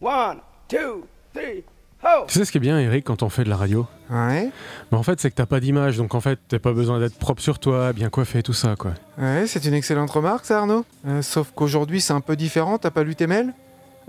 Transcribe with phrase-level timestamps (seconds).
[0.00, 1.64] One, two, three,
[2.02, 2.24] ho!
[2.28, 3.86] Tu sais ce qui est bien, Eric, quand on fait de la radio?
[4.10, 4.50] Ouais,
[4.92, 7.18] Mais En fait, c'est que t'as pas d'image, donc en fait, t'as pas besoin d'être
[7.18, 8.92] propre sur toi, bien coiffé, tout ça, quoi.
[9.18, 10.84] ouais c'est une excellente remarque, ça, Arnaud.
[11.06, 12.78] Euh, sauf qu'aujourd'hui, c'est un peu différent.
[12.78, 13.54] T'as pas lu tes mails?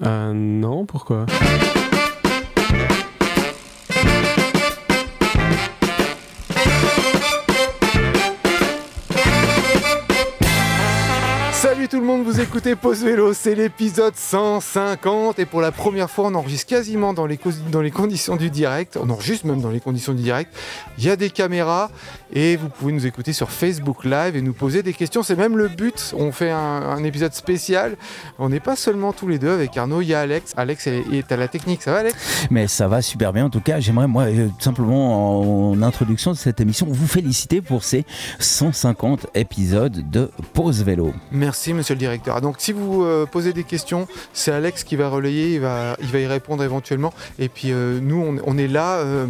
[0.04, 1.26] Euh, non, pourquoi?
[12.58, 17.28] Écoutez Pause Vélo, c'est l'épisode 150 et pour la première fois on enregistre quasiment dans
[17.28, 20.52] les, cos- dans les conditions du direct, on enregistre même dans les conditions du direct,
[20.98, 21.92] il y a des caméras
[22.34, 25.56] et vous pouvez nous écouter sur Facebook Live et nous poser des questions, c'est même
[25.56, 27.96] le but, on fait un, un épisode spécial,
[28.40, 31.32] on n'est pas seulement tous les deux avec Arnaud, il y a Alex, Alex est,
[31.32, 32.48] à la technique, ça va Alex?
[32.50, 33.46] Mais ça va super bien.
[33.46, 37.62] En tout cas, j'aimerais, moi, euh, tout simplement, en introduction de cette émission, vous féliciter
[37.62, 38.04] pour ces
[38.40, 41.14] 150 épisodes de Pause Vélo.
[41.32, 42.36] Merci monsieur le directeur.
[42.48, 46.08] Donc si vous euh, posez des questions, c'est Alex qui va relayer, il va, il
[46.08, 47.14] va y répondre éventuellement.
[47.40, 49.28] Et puis euh, nous, on, on est là, euh,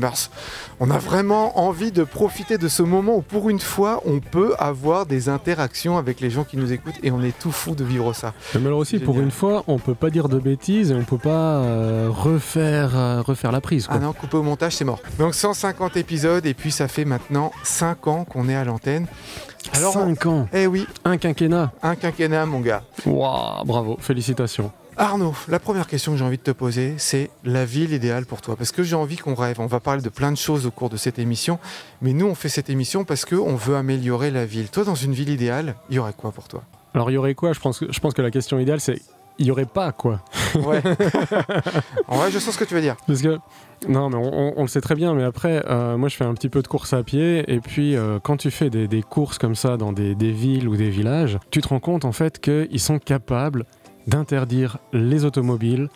[0.80, 4.54] on a vraiment envie de profiter de ce moment où pour une fois, on peut
[4.60, 7.84] avoir des interactions avec les gens qui nous écoutent et on est tout fou de
[7.84, 8.36] vivre ça.
[8.54, 11.18] Mais alors aussi, pour une fois, on peut pas dire de bêtises et on peut
[11.18, 11.64] pas
[12.10, 13.96] refaire, refaire la prise, quoi.
[13.98, 15.00] Ah non, coupé au montage, c'est mort.
[15.18, 19.08] Donc 150 épisodes et puis ça fait maintenant 5 ans qu'on est à l'antenne.
[19.74, 21.72] Alors, on- 5 ans, eh oui, un quinquennat.
[21.84, 22.84] un quinquennat mon gars.
[23.06, 24.72] Waouh, bravo, félicitations.
[25.00, 28.42] Arnaud, la première question que j'ai envie de te poser, c'est la ville idéale pour
[28.42, 28.56] toi.
[28.56, 29.60] Parce que j'ai envie qu'on rêve.
[29.60, 31.60] On va parler de plein de choses au cours de cette émission.
[32.02, 34.70] Mais nous, on fait cette émission parce qu'on veut améliorer la ville.
[34.70, 36.64] Toi, dans une ville idéale, il y aurait quoi pour toi?
[36.96, 37.54] Alors, il y aurait quoi?
[37.54, 39.00] Je pense, que, je pense que la question idéale, c'est
[39.40, 40.20] il y aurait pas quoi
[40.56, 40.82] Ouais.
[42.08, 42.96] en vrai, je sens ce que tu veux dire.
[43.06, 43.38] Parce que,
[43.88, 46.26] non, mais on, on- on le sait très bien, mais après, euh, moi je fais
[46.26, 49.02] un petit peu de course à pied, et puis euh, quand tu fais des, des
[49.04, 52.12] courses comme ça dans des, des villes ou des villages, tu te rends compte en
[52.12, 53.66] fait qu'ils sont capables
[54.08, 55.90] d'interdire les automobiles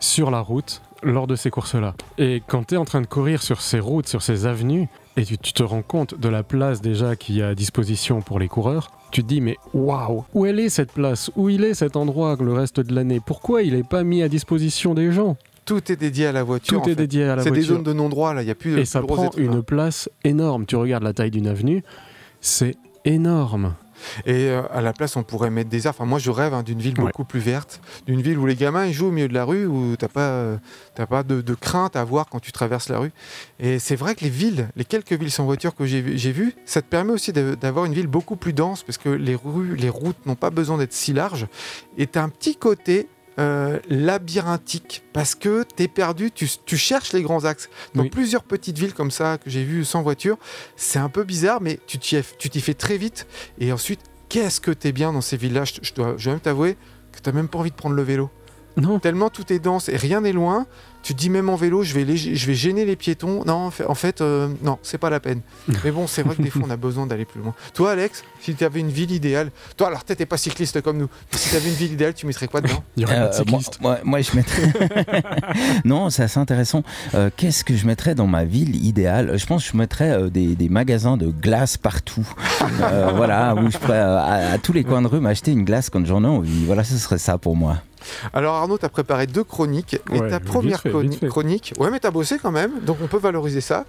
[0.00, 1.94] sur la route lors de ces courses-là.
[2.18, 5.24] Et quand tu es en train de courir sur ces routes, sur ces avenues, et
[5.24, 8.38] tu, tu te rends compte de la place déjà qu'il y a à disposition pour
[8.38, 11.30] les coureurs, tu te dis mais waouh, où elle est cette place?
[11.36, 13.20] Où il est cet endroit le reste de l'année?
[13.24, 15.36] Pourquoi il n'est pas mis à disposition des gens?
[15.64, 16.80] Tout est dédié à la voiture.
[16.80, 16.96] Tout est fait.
[16.96, 17.62] dédié à la C'est voiture.
[17.68, 18.42] des zones de non-droit, là.
[18.42, 20.64] Il n'y a plus de Et ça prend une place énorme.
[20.64, 21.82] Tu regardes la taille d'une avenue,
[22.40, 23.74] c'est énorme.
[24.26, 25.98] Et euh, à la place, on pourrait mettre des arbres.
[26.00, 27.04] Enfin, moi, je rêve hein, d'une ville Ouais.
[27.06, 29.66] beaucoup plus verte, d'une ville où les gamins ils jouent au milieu de la rue,
[29.66, 30.56] où t'as pas, euh,
[31.08, 33.12] pas de, de crainte à voir quand tu traverses la rue.
[33.60, 36.32] Et c'est vrai que les villes, les quelques villes sans voiture que j'ai vu- j'ai
[36.32, 39.76] vues, ça te permet aussi d'avoir une ville beaucoup plus dense, parce que les rues,
[39.76, 41.46] les routes n'ont pas besoin d'être si larges.
[41.96, 47.22] Et t'as un petit côté euh, labyrinthique, parce que t'es perdu, tu, tu cherches les
[47.22, 47.68] grands axes.
[47.94, 48.10] Dans Oui.
[48.10, 50.38] plusieurs petites villes comme ça que j'ai vues sans voiture,
[50.76, 53.26] c'est un peu bizarre, mais tu t'y tu fais très vite.
[53.58, 56.76] Et ensuite, qu'est-ce que t'es bien dans ces villages Je dois, je dois même t'avouer
[57.12, 58.30] que t'as même pas envie de prendre le vélo.
[58.76, 60.66] Non, Tellement tout est dense et rien n'est loin.
[61.08, 63.42] Tu te dis même en vélo, je vais, les- je vais gêner les piétons.
[63.46, 65.40] Non, en fait, en fait, euh, non, c'est pas la peine.
[65.82, 67.54] Mais bon, c'est vrai que des fois, on a besoin d'aller plus loin.
[67.72, 70.98] Toi, Alex, si tu avais une ville idéale, toi, alors peut-être t'es pas cycliste comme
[70.98, 72.84] nous, mais si tu avais une ville idéale, tu mettrais quoi dedans?
[72.98, 73.80] Il y aurait pas de Euh, moi, cycliste.
[73.80, 74.70] moi, moi, je mettrais.
[75.86, 76.82] non, c'est assez intéressant.
[77.14, 79.38] Euh, Qu'est-ce que je mettrais dans ma ville idéale?
[79.38, 82.28] Je pense que je mettrais euh, des, des magasins de glace partout.
[82.82, 85.64] Euh, voilà, où je pourrais euh, à, à tous les coins de rue m'acheter une
[85.64, 86.66] glace quand j'en ai envie.
[86.66, 87.78] Voilà, ce serait ça pour moi.
[88.32, 89.98] Alors Arnaud, t'as préparé deux chroniques.
[90.12, 91.28] Et Ouais, ta première fait, chroni- vite fait.
[91.28, 93.84] chronique, ouais, mais t'as bossé quand même, donc on peut valoriser ça.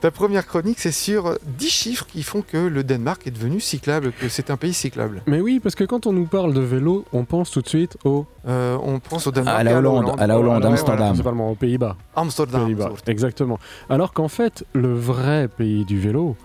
[0.00, 3.60] Ta première chronique, c'est sur euh, 10 chiffres qui font que le Danemark est devenu
[3.60, 5.22] cyclable, que c'est un pays cyclable.
[5.26, 7.96] Mais oui, parce que quand on nous parle de vélo, on pense tout de suite
[8.04, 9.58] au Euh, on pense au Danemark.
[9.58, 10.96] À la Hollande, à la Hollande, Amsterdam.
[10.96, 11.06] voilà.
[11.12, 11.96] principalement aux Pays-Bas.
[12.14, 12.66] Amsterdam.
[12.66, 13.12] Pays-Bas, Amsterdam.
[13.12, 13.58] exactement.
[13.88, 16.36] Alors qu'en fait, le vrai pays du vélo,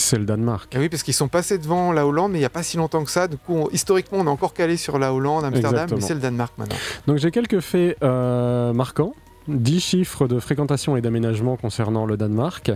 [0.00, 0.72] c'est le Danemark.
[0.74, 2.76] Eh oui, parce qu'ils sont passés devant la Hollande, mais il n'y a pas si
[2.76, 3.28] longtemps que ça.
[3.28, 6.00] Du coup, on- historiquement, on est encore calé sur la Hollande, Amsterdam, Exactement.
[6.00, 6.76] mais c'est le Danemark maintenant.
[7.06, 9.12] Donc j'ai quelques faits euh, marquants.
[9.48, 12.70] 10 chiffres de fréquentation et d'aménagement concernant le Danemark,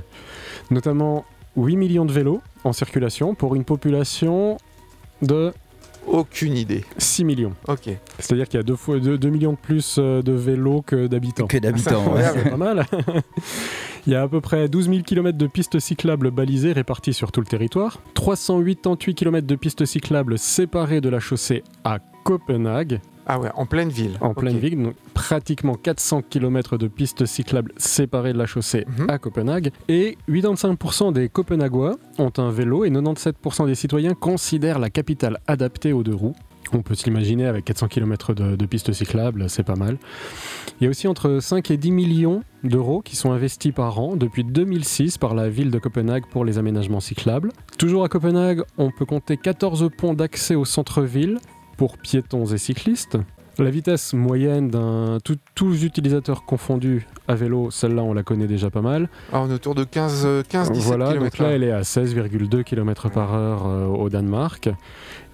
[0.70, 1.24] notamment
[1.56, 4.56] 8 millions de vélos en circulation pour une population
[5.20, 5.52] de
[6.06, 6.84] Aucune idée.
[6.98, 7.52] 6 millions.
[7.68, 7.88] Ok.
[8.18, 11.46] C'est-à-dire qu'il y a 2 fois 2, millions de plus euh, de vélos que d'habitants.
[11.46, 12.12] Que d'habitants.
[12.12, 12.24] ouais.
[12.24, 12.40] incroyable.
[12.44, 12.86] C'est pas mal.
[14.06, 17.30] Il y a à peu près 12 000 km de pistes cyclables balisées réparties sur
[17.30, 23.38] tout le territoire, 388 km de pistes cyclables séparées de la chaussée à Copenhague, Ah
[23.38, 24.16] ouais, en pleine ville.
[24.20, 29.10] en pleine ville, donc pratiquement 400 km de pistes cyclables séparées de la chaussée Mhm.
[29.10, 29.70] à Copenhague.
[29.88, 35.92] Et 85% des Copenhaguois ont un vélo et 97% des citoyens considèrent la capitale adaptée
[35.92, 36.34] aux deux roues.
[36.74, 39.98] On peut s'imaginer avec 400 km de, de pistes cyclables, c'est pas mal.
[40.80, 44.16] Il y a aussi entre 5 et 10 millions d'euros qui sont investis par an
[44.16, 47.52] depuis 2006 par la ville de Copenhague pour les aménagements cyclables.
[47.78, 51.38] Toujours à Copenhague, on peut compter 14 ponts d'accès au centre-ville
[51.76, 53.18] pour piétons et cyclistes.
[53.58, 58.70] La vitesse moyenne d'un tout- tous utilisateurs confondus à vélo, celle-là on la connaît déjà
[58.70, 59.10] pas mal.
[59.30, 61.22] Alors, on est autour de 15, euh, 15 17 voilà, km.
[61.24, 64.70] donc là elle est à 16,2 km par heure euh, au Danemark.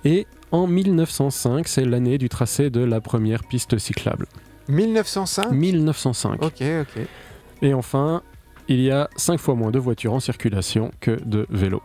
[0.04, 4.26] Et en 1905, c'est l'année du tracé de la première piste cyclable.
[4.68, 6.42] 1905 1905.
[6.42, 7.06] Ok, ok.
[7.62, 8.22] Et enfin,
[8.68, 11.82] il y a 5 fois moins de voitures en circulation que de vélos.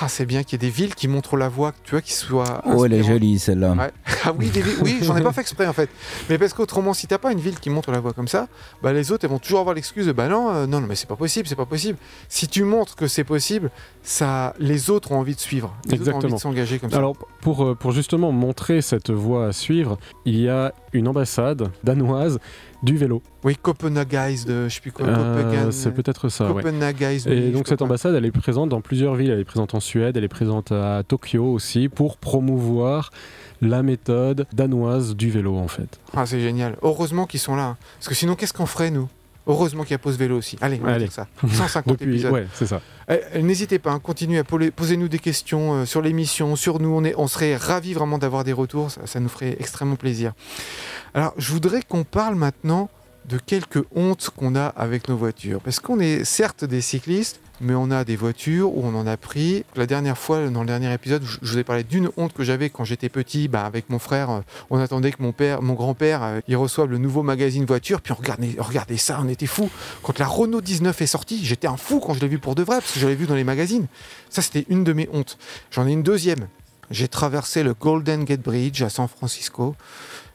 [0.00, 2.12] Ah, c'est bien qu'il y ait des villes qui montrent la voie, tu vois, qui
[2.12, 2.62] soient.
[2.64, 3.72] Oh, elle est jolie celle-là.
[3.74, 3.90] Ouais.
[4.24, 5.90] Ah oui, des villes- oui, j'en ai pas fait exprès en fait.
[6.30, 8.48] Mais parce qu'autrement, si t'as pas une ville qui montre la voie comme ça,
[8.82, 10.94] bah les autres elles vont toujours avoir l'excuse de bah non, euh, non, non, mais
[10.94, 11.98] c'est pas possible, c'est pas possible.
[12.28, 13.70] Si tu montres que c'est possible,
[14.02, 16.36] ça, les autres ont envie de suivre, les autres ont envie Exactement.
[16.36, 16.96] de s'engager comme ça.
[16.96, 21.70] Alors, pour, euh, pour justement montrer cette voie à suivre, il y a une ambassade
[21.84, 22.38] danoise
[22.82, 23.22] du vélo.
[23.44, 26.62] Oui, Copenhagueise de, je sais plus quoi, Euh, c'est peut-être ça, ouais.
[26.62, 29.30] Et oui, donc cette ambassade, elle est présente dans plusieurs villes.
[29.30, 33.10] Elle est présente en Suède, elle est présente à Tokyo aussi, pour promouvoir
[33.60, 36.00] la méthode danoise du vélo en fait.
[36.14, 36.76] Ah, c'est génial.
[36.82, 37.76] Heureusement qu'ils sont là, hein.
[37.98, 39.08] parce que sinon, qu'est-ce qu'on ferait nous?
[39.46, 40.56] Heureusement qu'il y a Pause Vélo aussi.
[40.60, 41.04] Allez, on va Allez.
[41.06, 41.26] dire ça.
[41.46, 42.32] 150 Depuis, épisodes.
[42.32, 42.80] ouais, c'est ça.
[43.10, 46.78] Eh, eh, N'hésitez pas, hein, continuez à poler- poser-nous des questions euh, sur l'émission, sur
[46.78, 46.90] nous.
[46.90, 48.90] On, est, on serait ravis vraiment d'avoir des retours.
[48.92, 50.32] Ça, ça nous ferait extrêmement plaisir.
[51.14, 52.88] Alors, je voudrais qu'on parle maintenant
[53.28, 55.60] de quelques hontes qu'on a avec nos voitures.
[55.60, 59.16] Parce qu'on est certes des cyclistes, mais on a des voitures où on en a
[59.16, 59.64] pris.
[59.76, 62.70] La dernière fois, dans le dernier épisode, je vous ai parlé d'une honte que j'avais
[62.70, 64.30] quand j'étais petit, bah, avec mon frère.
[64.30, 64.40] euh,
[64.70, 68.12] On attendait que mon père, mon grand-père, euh, il reçoive le nouveau magazine voiture, puis
[68.12, 69.70] on regardait, on regardait ça, on était fous.
[70.02, 72.62] Quand la Renault 19 est sortie, j'étais un fou quand je l'ai vu pour de
[72.62, 73.86] vrai, parce que je l'avais vu dans les magazines.
[74.30, 75.38] Ça, c'était une de mes hontes.
[75.70, 76.48] J'en ai une deuxième.
[76.90, 79.74] J'ai traversé le Golden Gate Bridge à San Francisco,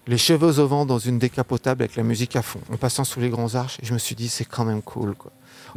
[0.08, 3.20] les cheveux au vent dans une décapotable avec la musique à fond, en passant sous
[3.20, 5.32] les grands arches, et je me suis dit, c'est quand même cool, quoi.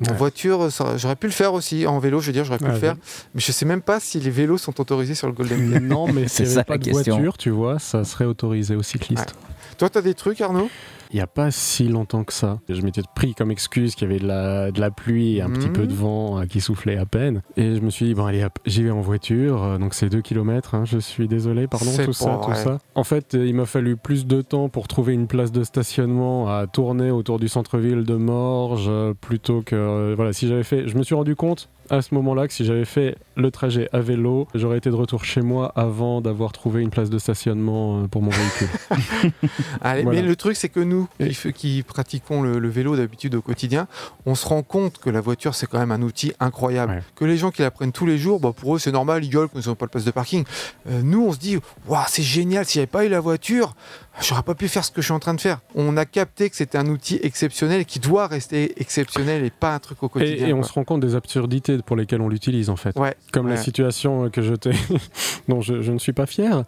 [0.06, 0.16] En Ouais.
[0.16, 1.86] voiture, ça- j'aurais pu le faire aussi.
[1.86, 2.96] En vélo, je veux dire, j'aurais pu Ouais, le faire.
[3.34, 5.82] Mais je sais même pas si les vélos sont autorisés sur le Golden Gate.
[5.82, 7.14] Non, mais C'est ça, avait pas la de question.
[7.16, 9.34] voiture, tu vois, ça serait autorisé aux cyclistes.
[9.78, 10.70] Toi, t'as des trucs, Arnaud?
[11.12, 12.60] Il n'y a pas si longtemps que ça.
[12.68, 15.50] Je m'étais pris comme excuse qu'il y avait de la, de la pluie et un
[15.50, 15.72] petit Mhm.
[15.72, 17.42] peu de vent euh, qui soufflait à peine.
[17.56, 19.62] Et je me suis dit, bon, allez, j'y vais en voiture.
[19.64, 20.76] Euh, donc c'est 2 km.
[20.84, 22.78] je suis désolé, pardon, tout ça, tout ça.
[22.94, 26.48] En fait, euh, il m'a fallu plus de temps pour trouver une place de stationnement
[26.48, 28.90] à tourner autour du centre-ville de Morges
[29.20, 30.14] plutôt que.
[30.14, 30.86] voilà, si j'avais fait.
[30.86, 34.00] Je me suis rendu compte à ce moment-là que si j'avais fait le trajet à
[34.00, 38.06] vélo, j'aurais été de retour chez moi avant d'avoir trouvé une place de stationnement euh,
[38.06, 38.68] pour mon véhicule.
[39.80, 40.20] Allez, Voilà.
[40.20, 43.88] Mais le truc, c'est que nous, qui, qui pratiquons le, le vélo d'habitude au quotidien,
[44.24, 46.92] on se rend compte que la voiture, c'est quand même un outil incroyable.
[46.92, 47.02] Ouais.
[47.16, 49.30] Que les gens qui la prennent tous les jours, bah, pour eux, c'est normal, ils
[49.30, 50.44] gueulent quand ils n'ont pas de place de parking.
[50.88, 51.58] Euh, nous, on se dit,
[51.88, 53.74] waouh, c'est génial, si j'avais pas eu la voiture,
[54.22, 55.60] j'aurais pas pu faire ce que je suis en train de faire.
[55.74, 59.78] On a capté que c'était un outil exceptionnel qui doit rester exceptionnel et pas un
[59.80, 60.46] truc au quotidien.
[60.46, 62.98] Et, et on se rend compte des absurdités pour lesquelles on l'utilise en fait.
[62.98, 64.72] Ouais, Comme la situation que je t'ai,
[65.48, 66.64] dont je, je ne suis pas fier.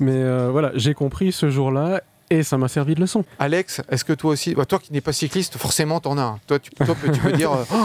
[0.00, 3.24] Mais euh, voilà, j'ai compris ce jour-là et ça m'a servi de leçon.
[3.38, 6.38] Alex, est-ce que toi aussi, bah, toi qui n'es pas cycliste, forcément t'en as un.
[6.46, 7.76] Toi, tu, toi, tu peux dire, Oh,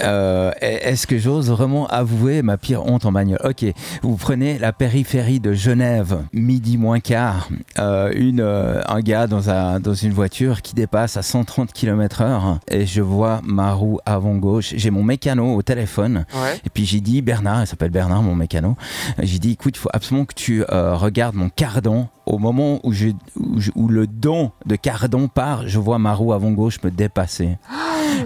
[0.00, 3.64] Euh, Est-ce que j'ose vraiment avouer ma pire honte en bagnole Ok,
[4.02, 7.48] vous prenez la périphérie de Genève, midi moins quart,
[7.78, 12.58] euh, une, euh, un gars dans, un, dans une voiture qui dépasse à 130 km/h
[12.70, 14.74] et je vois ma roue avant gauche.
[14.76, 16.60] J'ai mon mécano au téléphone ouais.
[16.64, 18.76] et puis j'ai dit, Bernard, il s'appelle Bernard, mon mécano,
[19.20, 22.08] j'ai dit, écoute, il faut absolument que tu euh, regardes mon cardan.
[22.28, 22.92] Au moment où,
[23.88, 27.56] le don de cardan part, je vois ma roue avant gauche me dépasser.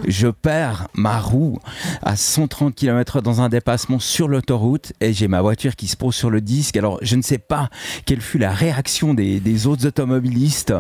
[0.07, 1.59] Je perds ma roue
[2.03, 6.15] à 130 km dans un dépassement sur l'autoroute et j'ai ma voiture qui se pose
[6.15, 6.77] sur le disque.
[6.77, 7.69] Alors, je ne sais pas
[8.07, 10.75] quelle fut la réaction des, des autres automobilistes.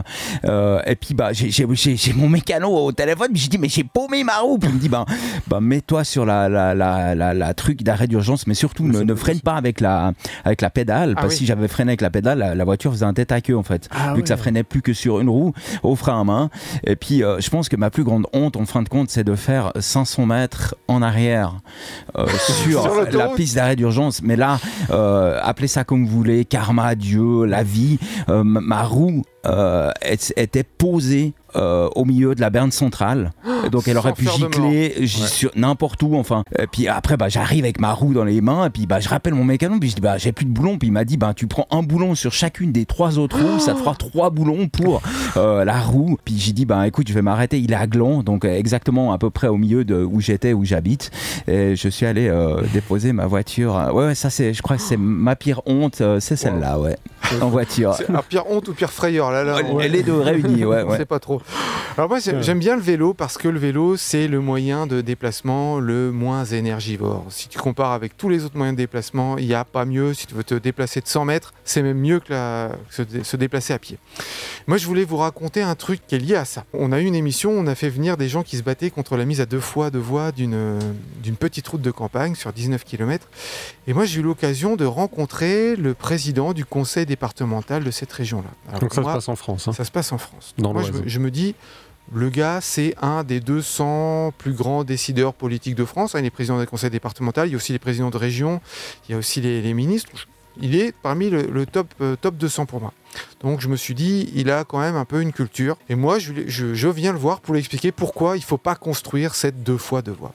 [0.44, 4.24] Euh, et puis, bah, j'ai- mon mécano au téléphone, puis j'ai dit, mais j'ai paumé
[4.24, 4.58] ma roue.
[4.58, 5.04] Puis il me dit, bah,
[5.46, 9.14] bah mets-toi sur la, la, la, la, la truc d'arrêt d'urgence, mais surtout, ne, ne
[9.14, 10.12] freine pas avec la,
[10.44, 11.14] avec la pédale.
[11.16, 11.38] Ah parce que oui.
[11.38, 13.62] si j'avais freiné avec la pédale, la, la voiture faisait un tête à queue, en
[13.62, 13.88] fait.
[13.90, 16.50] Ah Vu que ça freinait plus que sur une roue, au frein à main.
[16.86, 19.24] Et puis, euh, je pense que ma plus grande honte, en fin de compte, c'est
[19.24, 21.54] de faire 500 mètres en arrière
[22.18, 22.26] euh,
[22.62, 24.20] sur, la piste d'arrêt d'urgence.
[24.22, 24.58] Mais là,
[24.90, 27.98] euh, appelez ça comme vous voulez, karma, Dieu, la vie.
[28.28, 29.22] euh, ma- roue
[30.36, 33.32] était posée euh, au milieu de la berne centrale.
[33.70, 36.42] Donc elle aurait pu gicler sur n'importe où, enfin.
[36.58, 39.08] Et puis après, bah, j'arrive avec ma roue dans les mains, et puis bah, je
[39.08, 41.16] rappelle mon mécano, puis je dis, bah, j'ai plus de boulons, puis il m'a dit,
[41.16, 44.30] bah, tu prends un boulon sur chacune des trois autres roues, ça te fera trois
[44.30, 45.02] boulons pour
[45.36, 46.16] euh, la roue.
[46.24, 49.12] Puis j'ai dit, bah, écoute, je vais m'arrêter, il est à Gland, donc euh, exactement
[49.12, 51.10] à peu près au milieu de où j'étais, où j'habite.
[51.46, 53.74] Et je suis allé euh, déposer ma voiture.
[53.92, 56.96] Ouais, ouais, ça, c'est, je crois que c'est ma pire honte, c'est celle-là, ouais,
[57.40, 57.94] en voiture.
[57.94, 60.90] C'est un pire honte ou pire frayeur là, là on- Les deux réunis, ouais, on
[60.90, 60.96] ouais.
[60.96, 61.41] sait pas trop.
[61.98, 65.78] Alors moi j'aime bien le vélo parce que le vélo c'est le moyen de déplacement
[65.78, 67.26] le moins énergivore.
[67.28, 70.14] Si tu compares avec tous les autres moyens de déplacement, il n'y a pas mieux.
[70.14, 73.02] Si tu veux te déplacer de 100 mètres, c'est même mieux que, la- que se,
[73.02, 73.98] dé- se déplacer à pied.
[74.66, 76.64] Moi je voulais vous raconter un truc qui est lié à ça.
[76.72, 79.16] On a eu une émission, on a fait venir des gens qui se battaient contre
[79.18, 83.28] la mise à deux fois de voies d'une petite route de campagne sur 19 km.
[83.86, 88.78] Et moi j'ai eu l'occasion de rencontrer le président du conseil départemental de cette région-là.
[88.78, 89.68] Donc que ça moi, se passe en France.
[89.68, 89.72] hein.
[89.72, 90.54] ça se passe en France.
[90.58, 91.30] Dans Moi, je me
[92.14, 96.14] le gars, c'est un des 200 plus grands décideurs politiques de France.
[96.18, 98.60] Il est président des conseils départementaux, il y a aussi les présidents de région,
[99.08, 100.10] il y a aussi les, ministres.
[100.60, 102.92] Il est parmi le, top, euh, top 200 pour moi.
[103.40, 105.78] Donc je me suis dit, il a quand même un peu une culture.
[105.88, 109.34] Et moi, je viens le voir pour lui expliquer pourquoi il ne faut pas construire
[109.34, 110.34] cette deux fois deux voies.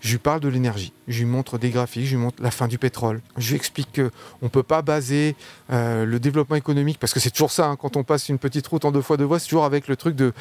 [0.00, 2.68] Je lui parle de l'énergie, je lui montre des graphiques, je lui montre la fin
[2.68, 3.20] du pétrole.
[3.36, 5.36] Je lui explique qu'on ne peut pas baser
[5.70, 8.66] euh, le développement économique, parce que c'est toujours ça, hein, quand on passe une petite
[8.66, 10.32] route en deux fois deux voies, c'est toujours avec le truc de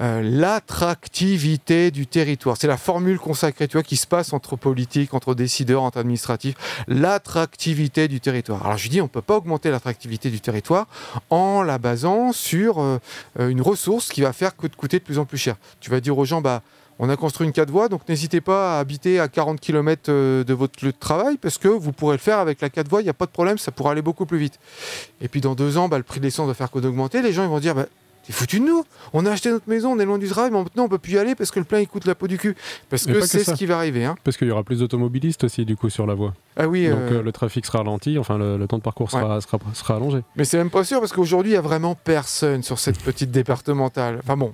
[0.00, 2.56] euh, l'attractivité du territoire.
[2.60, 6.54] C'est la formule consacrée, tu vois, qui se passe entre politiques, entre décideurs, entre administratifs,
[6.86, 8.64] l'attractivité du territoire.
[8.64, 10.86] Alors je lui dis, on ne peut pas augmenter l'attractivité du territoire
[11.30, 12.98] en la basant sur euh,
[13.38, 15.56] une ressource qui va faire coûter de plus en plus cher.
[15.80, 16.62] Tu vas dire aux gens, bah,
[16.98, 20.54] on a construit une 4 voies, donc n'hésitez pas à habiter à 40 km de
[20.54, 23.04] votre lieu de travail, parce que vous pourrez le faire avec la 4 voies, il
[23.04, 24.58] n'y a pas de problème, ça pourra aller beaucoup plus vite.
[25.20, 27.32] Et puis dans deux ans, bah, le prix de l'essence va faire que d'augmenter, les
[27.32, 27.86] gens ils vont dire, bah,
[28.26, 30.62] t'es foutu de nous, on a acheté notre maison, on est loin du travail, mais
[30.62, 32.36] maintenant on peut plus y aller parce que le plein il coûte la peau du
[32.36, 32.56] cul.
[32.90, 34.04] Parce que c'est ce qui va arriver.
[34.04, 34.16] Hein.
[34.24, 36.34] Parce qu'il y aura plus d'automobilistes aussi, du coup, sur la voie.
[36.56, 39.10] Ah oui, Donc euh, euh, le trafic sera ralenti, enfin le, le temps de parcours
[39.10, 40.22] sera, sera, sera allongé.
[40.36, 43.30] mais c'est même pas sûr parce qu'aujourd'hui il y a vraiment personne sur cette petite
[43.30, 44.18] départementale.
[44.22, 44.52] Enfin bon.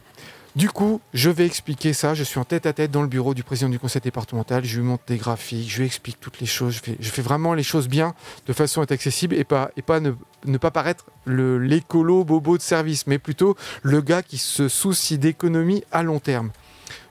[0.56, 2.14] Du coup, je vais expliquer ça.
[2.14, 4.64] Je suis en tête à tête dans le bureau du président du conseil départemental.
[4.64, 6.75] Je lui montre des graphiques, je lui explique toutes les choses.
[6.75, 8.14] Je fais, je fais vraiment les choses bien,
[8.46, 10.12] de façon à être accessible et pas, et pas ne,
[10.44, 15.82] ne pas paraître l'écolo bobo de service, mais plutôt le gars qui se soucie d'économie
[15.90, 16.52] à long terme.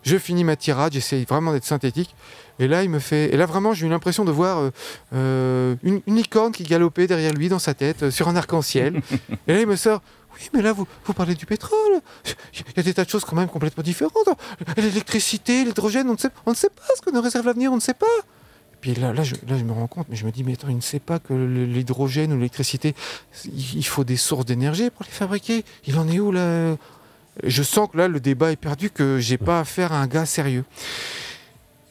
[0.03, 2.15] Je finis ma tirade, j'essaye vraiment d'être synthétique.
[2.59, 3.33] Et là, il me fait.
[3.33, 4.69] Et là, vraiment, j'ai eu l'impression de voir euh,
[5.13, 9.01] euh, une, une licorne qui galopait derrière lui dans sa tête, euh, sur un arc-en-ciel.
[9.47, 10.01] et là, il me sort.
[10.35, 12.01] Oui, mais là, vous, vous parlez du pétrole.
[12.53, 14.29] Il y a des tas de choses quand même complètement différentes.
[14.77, 16.17] L'électricité, l'hydrogène, on ne,
[16.55, 18.05] sait, pas ce que nous réserve l'avenir, on ne sait pas.
[18.73, 20.75] Et puis là, là, je, me rends compte, mais je me dis, mais attends, il
[20.75, 22.95] ne sait pas que l'hydrogène ou l'électricité,
[23.45, 25.63] il faut des sources d'énergie pour les fabriquer.
[25.87, 26.75] Il en est où là?
[27.43, 30.25] Je sens que là, le débat est perdu, que j'ai pas affaire à un gars
[30.25, 30.65] sérieux.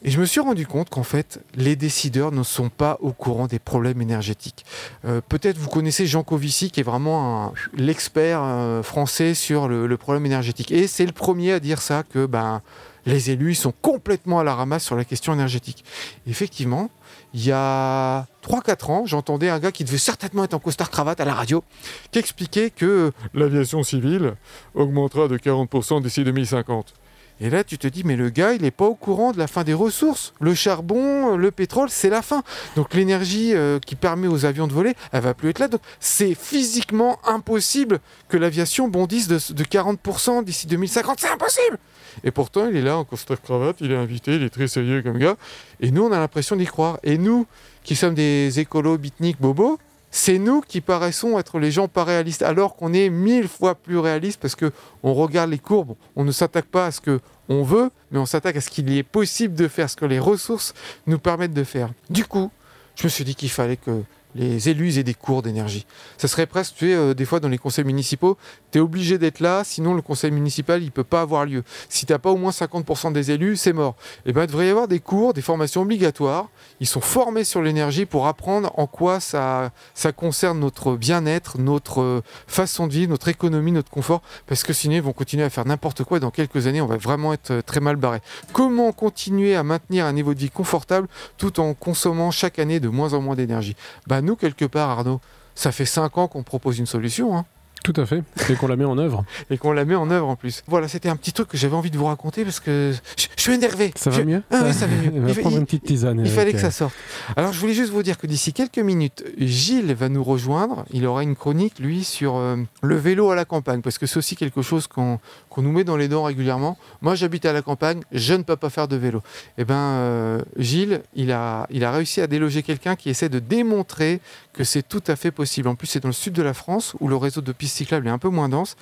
[0.05, 3.47] Et je me suis rendu compte qu'en fait, les décideurs ne sont pas au courant
[3.47, 4.65] des problèmes énergétiques.
[5.05, 10.25] Euh, Peut-être vous connaissez Jean Covici, qui est vraiment l'expert euh, français sur le, problème
[10.25, 10.71] énergétique.
[10.71, 12.61] Et c'est le premier à dire ça, que ben,
[13.05, 15.85] les élus sont complètement à la ramasse sur la question énergétique.
[16.27, 16.89] Effectivement,
[17.33, 21.25] il y a 3-4 ans, j'entendais un gars qui devait certainement être en costard-cravate à
[21.25, 21.63] la radio,
[22.11, 24.33] qui expliquait que l'aviation civile
[24.75, 26.93] augmentera de 40% d'ici 2050.
[27.41, 29.47] Et là, tu te dis, mais le gars, il n'est pas au courant de la
[29.47, 30.33] fin des ressources.
[30.39, 32.43] Le charbon, le pétrole, c'est la fin.
[32.75, 35.67] Donc l'énergie euh, qui permet aux avions de voler, elle va plus être là.
[35.67, 37.99] Donc c'est physiquement impossible
[38.29, 41.19] que l'aviation bondisse de, de 40% d'ici 2050.
[41.19, 41.79] C'est impossible
[42.23, 45.17] Et pourtant, il est là en costard-cravate, il est invité, il est très sérieux comme
[45.17, 45.35] gars.
[45.79, 46.99] Et nous, on a l'impression d'y croire.
[47.03, 47.45] Et nous,
[47.83, 49.79] qui sommes des écolos bitniques bobos,
[50.15, 53.97] c'est nous qui paraissons être les gens pas réalistes, alors qu'on est mille fois plus
[53.97, 57.63] réalistes parce que on regarde les courbes, on ne s'attaque pas à ce que on
[57.63, 60.19] veut, mais on s'attaque à ce qu'il y est possible de faire, ce que les
[60.19, 60.75] ressources
[61.07, 61.89] nous permettent de faire.
[62.11, 62.51] Du coup,
[62.95, 64.03] je me suis dit qu'il fallait que
[64.35, 65.85] les élus aient des cours d'énergie.
[66.17, 68.37] Ça serait presque, tu sais, euh, des fois dans les conseils municipaux,
[68.71, 71.63] tu es obligé d'être là, sinon le conseil municipal, il peut pas avoir lieu.
[71.89, 73.95] Si tu pas au moins 50% des élus, c'est mort.
[74.25, 76.49] Et ben, il devrait y avoir des cours, des formations obligatoires.
[76.79, 82.01] Ils sont formés sur l'énergie pour apprendre en quoi ça, ça concerne notre bien-être, notre
[82.01, 85.49] euh, façon de vivre, notre économie, notre confort, parce que sinon ils vont continuer à
[85.49, 88.19] faire n'importe quoi et dans quelques années on va vraiment être euh, très mal barré.
[88.51, 92.89] Comment continuer à maintenir un niveau de vie confortable tout en consommant chaque année de
[92.89, 93.75] moins en moins d'énergie?
[94.07, 95.21] Bah nous quelque part Arnaud,
[95.55, 97.45] ça fait 5 ans qu'on propose une solution hein,
[97.83, 98.23] Tout à fait.
[98.49, 99.25] Et qu'on la met en œuvre.
[99.49, 100.63] et qu'on la met en œuvre en plus.
[100.67, 103.41] Voilà, c'était un petit truc que j'avais envie de vous raconter parce que je, je
[103.41, 103.91] suis énervé.
[103.95, 105.11] Ça Je- va mieux Ah oui, ça va mieux.
[105.13, 106.21] Il va prendre il- une petite tisane.
[106.23, 106.93] Il fallait que euh, ça sorte.
[107.35, 110.85] Alors, je voulais juste vous dire que d'ici quelques minutes, Gilles va nous rejoindre.
[110.93, 114.17] Il aura une chronique, lui, sur euh, le vélo à la campagne, parce que c'est
[114.17, 116.77] aussi quelque chose qu'on qu'on nous met dans les dents régulièrement.
[117.01, 119.21] Moi, j'habite à la campagne, je ne peux pas faire de vélo.
[119.59, 123.37] Eh ben, euh, Gilles, il a, il a réussi à déloger quelqu'un qui essaie de
[123.39, 124.19] démontrer
[124.53, 125.67] que c'est tout à fait possible.
[125.67, 128.07] En plus, c'est dans le sud de la France, où le réseau de pistes cyclables
[128.07, 128.75] est un peu moins dense,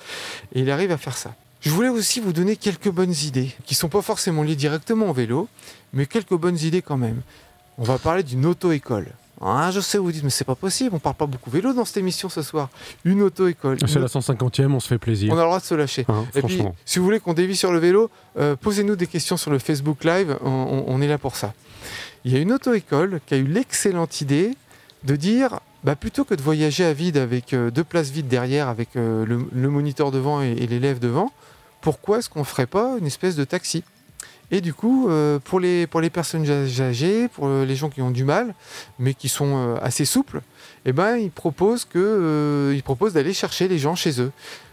[0.54, 1.34] et il arrive à faire ça.
[1.60, 5.12] Je voulais aussi vous donner quelques bonnes idées, qui sont pas forcément liées directement au
[5.12, 5.48] vélo,
[5.92, 7.22] mais quelques bonnes idées quand même.
[7.78, 9.06] On va parler d'une auto-école.
[9.44, 11.84] Ah, je sais, vous dites, mais c'est pas possible, on parle pas beaucoup vélo dans
[11.84, 12.68] cette émission ce soir.
[13.04, 13.76] Une auto-école.
[13.88, 15.32] C'est la 150e, on se fait plaisir.
[15.32, 16.04] On a le droit de se lâcher.
[16.08, 18.08] Hein, Et puis, si vous voulez qu'on dévie sur le vélo,
[18.38, 21.54] euh, posez-nous des questions sur le Facebook Live, on- on est là pour ça.
[22.24, 24.52] Il y a une auto-école qui a eu l'excellente idée
[25.02, 28.68] de dire, bah, plutôt que de voyager à vide avec euh, deux places vides derrière,
[28.68, 31.32] avec euh, le, moniteur devant et, l'élève devant,
[31.80, 33.82] pourquoi est-ce qu'on ne ferait pas une espèce de taxi?
[34.52, 38.10] Et du coup, euh, pour, les, pour les personnes âgées, pour les gens qui ont
[38.10, 38.54] du mal,
[38.98, 40.42] mais qui sont assez souples,
[40.84, 44.30] eh ben, ils proposent, ils proposent d'aller chercher les gens chez eux.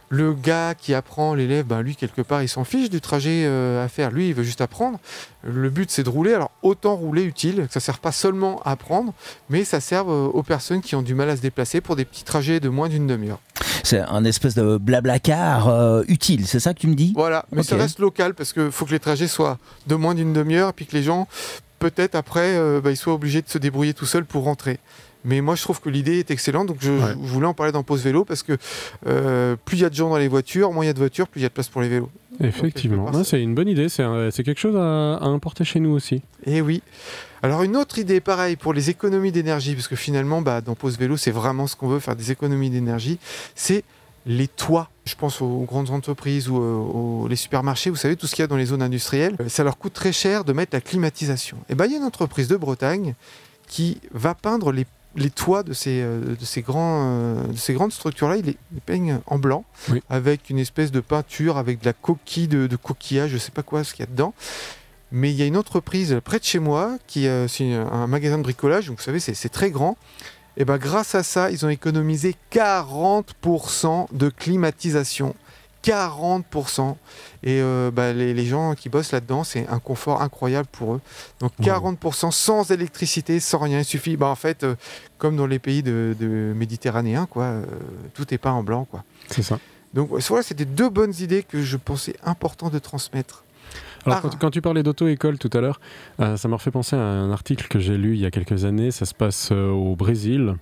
[0.10, 3.84] Le gars qui apprend, l'élève, ben, lui, quelque part, il s'en fiche du trajet euh,
[3.84, 4.12] à faire.
[4.12, 5.00] Lui, il veut juste apprendre.
[5.44, 6.34] Le but, c'est de rouler.
[6.34, 9.13] Alors, autant rouler utile, que ça ne sert pas seulement à apprendre,
[9.50, 12.06] mais ça sert euh, aux personnes qui ont du mal à se déplacer pour des
[12.06, 13.39] petits trajets de moins d'une demi-heure.
[13.84, 17.13] C'est un espèce de blablacar euh, utile, c'est ça que tu me dis?
[17.16, 20.34] Voilà, mais ça reste local parce qu'il faut que les trajets soient de moins d'une
[20.34, 21.28] demi-heure et puis que les gens,
[21.80, 24.80] peut-être après, euh, bah, ils soient obligés de se débrouiller tout seuls pour rentrer.
[25.25, 27.11] Mais moi, je trouve que l'idée est excellente, donc je, Ouais.
[27.11, 28.57] je voulais en parler dans Pause Vélo parce que
[29.05, 30.99] euh, plus il y a de gens dans les voitures, moins il y a de
[30.99, 32.09] voitures, plus il y a de place pour les vélos.
[32.41, 36.15] Effectivement, c'est une bonne idée, c'est quelque chose à, à importer chez nous aussi.
[36.45, 36.81] Et Eh oui.
[37.43, 40.97] Alors une autre idée, pareil, pour les économies d'énergie, parce que finalement, bah, dans Pause
[40.97, 43.19] Vélo, c'est vraiment ce qu'on veut, faire des économies d'énergie,
[43.55, 43.83] c'est
[44.25, 44.89] les toits.
[45.05, 48.43] Je pense aux grandes entreprises ou euh, aux les supermarchés, vous savez, tout ce qu'il
[48.43, 50.81] y a dans les zones industrielles, euh, ça leur coûte très cher de mettre la
[50.81, 51.57] climatisation.
[51.69, 53.15] Et bien, il y a une entreprise de Bretagne
[53.67, 54.85] qui va peindre les,
[55.19, 58.57] les toits de ces, euh, de ces, grands, euh, de ces grandes structures-là, il les,
[58.73, 60.01] les peigne en blanc, Oui.
[60.09, 63.63] avec une espèce de peinture, avec de la coquille de, de coquillage, je sais pas
[63.63, 64.33] quoi ce qu'il y a dedans.
[65.11, 68.38] Mais il y a une entreprise près de chez moi, qui euh, c'est un magasin
[68.38, 69.97] de bricolage, donc vous savez, c'est c'est très grand.
[70.57, 75.35] Et ben grâce à ça, ils ont économisé 40% de climatisation.
[75.83, 76.95] 40%.
[77.43, 81.01] Et euh, bah, les, les gens qui bossent là-dedans, c'est un confort incroyable pour eux.
[81.39, 81.65] Donc Wow.
[81.65, 83.79] 40% sans électricité, sans rien.
[83.79, 84.75] Il suffit, bah, en fait, euh,
[85.17, 87.65] comme dans les pays de, de méditerranéens, quoi, euh,
[88.13, 88.86] tout est peint en blanc.
[88.89, 89.03] Quoi.
[89.29, 89.59] C'est ça.
[89.93, 93.43] Donc voilà, c'était deux bonnes idées que je pensais important de transmettre.
[94.05, 94.21] Alors, Ah.
[94.21, 95.79] quand, quand tu parlais d'auto-école tout à l'heure,
[96.19, 98.91] ça m'a refait penser à un article que j'ai lu il y a quelques années.
[98.91, 100.55] Ça se passe au Brésil.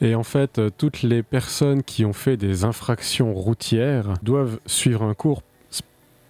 [0.00, 5.02] Et en fait, euh, toutes les personnes qui ont fait des infractions routières doivent suivre
[5.02, 5.42] un cours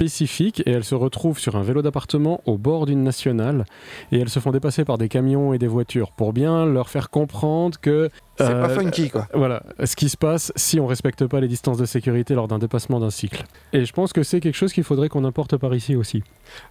[0.00, 3.66] spécifique et elles se retrouvent sur un vélo d'appartement au bord d'une nationale
[4.12, 7.10] et elles se font dépasser par des camions et des voitures pour bien leur faire
[7.10, 8.08] comprendre que
[8.46, 9.26] C'est euh, pas funky, quoi.
[9.34, 12.58] voilà ce qui se passe si on respecte pas les distances de sécurité lors d'un
[12.58, 13.44] dépassement d'un cycle.
[13.72, 16.22] Et je pense que c'est quelque chose qu'il faudrait qu'on importe par ici aussi.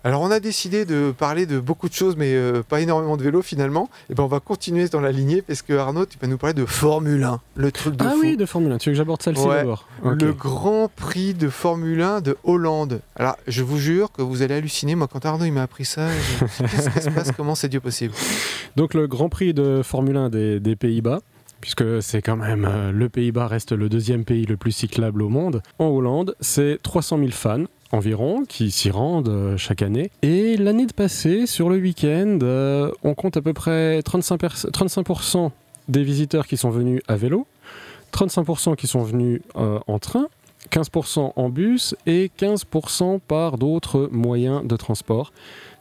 [0.03, 3.23] Alors on a décidé de parler de beaucoup de choses, mais euh, pas énormément de
[3.23, 3.89] vélo finalement.
[4.09, 6.53] Et ben on va continuer dans la lignée parce que Arnaud, tu vas nous parler
[6.53, 8.19] de Formule 1, le truc de ah fou.
[8.21, 8.77] oui, de Formule 1.
[8.77, 9.57] Tu veux que j'aborde celle-ci Ouais.
[9.57, 9.85] d'abord?
[10.03, 13.01] Le Grand Prix de Formule 1 de Hollande.
[13.15, 14.95] Alors, je vous jure que vous allez halluciner.
[14.95, 16.07] Moi, quand Arnaud il m'a appris ça,
[16.39, 17.31] qu'est-ce qui se passe?
[17.35, 18.13] Comment c'est Dieu possible?
[18.75, 21.19] Donc le Grand Prix de Formule 1 des, des Pays-Bas,
[21.61, 25.29] puisque c'est quand même euh, le Pays-Bas reste le deuxième pays le plus cyclable au
[25.29, 25.61] monde.
[25.79, 30.11] En Hollande, c'est 300 000 fans environ qui s'y rendent euh, chaque année.
[30.21, 35.51] Et l'année passée, sur le week-end, euh, on compte à peu près 35%, pers- 35%
[35.87, 37.47] des visiteurs qui sont venus à vélo,
[38.13, 40.27] 35% qui sont venus en train.
[40.71, 45.31] 15% en bus et 15% par d'autres moyens de transport,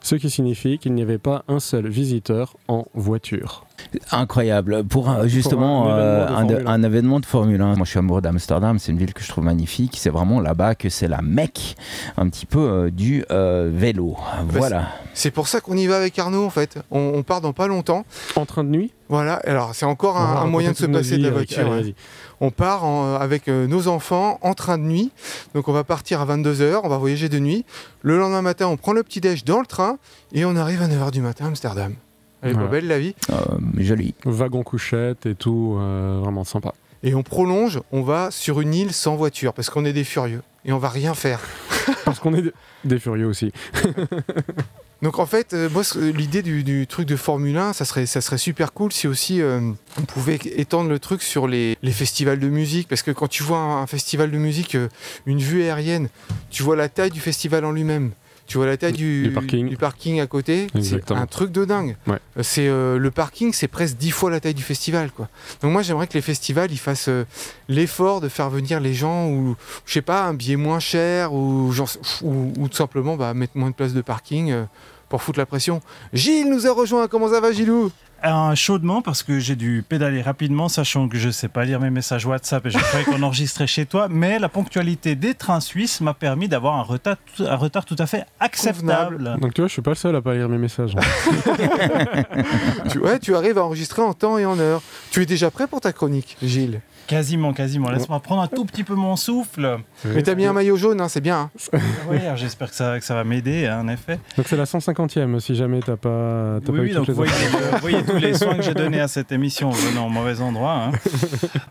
[0.01, 3.65] ce qui signifie qu'il n'y avait pas un seul visiteur en voiture.
[4.11, 4.83] Incroyable.
[4.83, 6.71] Pour justement Pour un euh, événement de un, Formule 1.
[6.71, 7.65] un événement de Formule 1.
[7.75, 8.77] Moi, je suis amoureux d'Amsterdam.
[8.77, 9.95] C'est une ville que je trouve magnifique.
[9.97, 11.75] C'est vraiment là-bas que c'est la mecque
[12.17, 14.17] un petit peu euh, du euh, vélo.
[14.49, 14.89] Voilà.
[15.13, 16.77] C'est pour ça qu'on y va avec Arnaud, en fait.
[16.91, 18.05] On, on part dans pas longtemps.
[18.35, 18.91] En train de nuit?
[19.07, 19.35] Voilà.
[19.45, 21.59] Alors, c'est encore un, moyen de se passer de la voiture.
[21.61, 21.79] avec- ouais.
[21.79, 21.95] allez,
[22.41, 25.11] On part en- avec nos enfants en train de nuit.
[25.55, 26.81] Donc, on va partir à 22h.
[26.83, 27.65] On va voyager de nuit.
[28.01, 29.88] Le lendemain matin, on prend le petit-déj dans le train
[30.33, 31.93] et on arrive à 9h du matin à Amsterdam.
[32.41, 32.71] Elle est pas Voilà.
[32.71, 33.15] belle la vie?
[33.31, 33.35] Euh,
[33.77, 34.13] joli.
[34.23, 34.33] vas-y.
[34.37, 36.73] Wagon couchette et tout, euh, vraiment sympa.
[37.03, 40.41] Et on prolonge, on va sur une île sans voiture parce qu'on est des furieux
[40.65, 41.39] et on va rien faire.
[42.05, 42.53] Parce qu'on est des-
[42.85, 43.51] des furieux aussi.
[45.01, 45.81] Donc en fait, euh, moi,
[46.13, 49.41] l'idée du, du truc de Formule 1, ça serait, ça serait super cool si aussi
[49.41, 52.89] euh, on pouvait étendre le truc sur les, les festivals de musique.
[52.89, 54.89] Parce que quand tu vois un, un festival de musique, euh,
[55.25, 56.09] une vue aérienne,
[56.49, 58.11] tu vois la taille du festival en lui-même.
[58.49, 59.69] Tu vois la taille du, Du parking.
[59.69, 61.95] du parking à côté, c'est un truc de dingue.
[62.07, 62.17] Ouais.
[62.37, 65.29] Euh, C'est euh, le parking, c'est presque dix fois la taille du festival, quoi.
[65.61, 67.25] Donc moi, j'aimerais que les festivals, ils fassent euh,
[67.67, 71.71] l'effort de faire venir les gens ou, je sais pas, un billet moins cher ou,
[71.71, 71.87] genre-
[72.23, 74.63] ou, ou tout simplement bah, mettre moins de place de parking euh,
[75.09, 75.79] pour foutre la pression.
[76.11, 77.07] Gilles nous a rejoint.
[77.07, 77.91] Comment ça va, Gilou?
[78.21, 81.79] Un chaudement parce que j'ai dû pédaler rapidement, sachant que je ne sais pas lire
[81.79, 84.07] mes messages WhatsApp et je croyais qu'on enregistrait chez toi.
[84.09, 88.07] Mais la ponctualité des trains suisses m'a permis d'avoir un retard, un retard tout à
[88.07, 89.37] fait acceptable.
[89.39, 90.95] Donc tu vois, je suis pas le seul à pas lire mes messages.
[92.91, 94.81] tu, ouais, tu arrives à enregistrer en temps et en heure.
[95.11, 96.81] Tu es déjà prêt pour ta chronique, Gilles?
[97.09, 97.89] Quasiment, quasiment.
[97.89, 99.79] Laisse-moi prendre un tout petit peu mon souffle.
[100.05, 101.49] Mais t'as mis un maillot jaune, hein, c'est bien.
[101.73, 101.79] hein.
[102.07, 104.19] Oui, j'espère que ça, que ça va m'aider, hein, en effet.
[104.37, 107.13] Donc c'est la 150e si jamais t'as pas, t'as Oui, pas oui, eu donc les
[107.15, 110.05] voyez, euh, vous voyez tous les soins que j'ai donnés à cette émission en venant
[110.05, 110.73] au mauvais endroit.
[110.73, 110.91] hein.